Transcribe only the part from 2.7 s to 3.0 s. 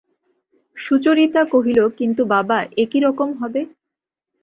এ কী